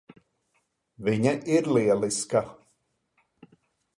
[1.09, 2.43] Viņa ir lieliska.